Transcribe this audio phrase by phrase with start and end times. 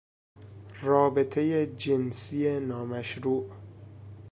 [0.81, 3.51] رابطهی جنسی نامشروع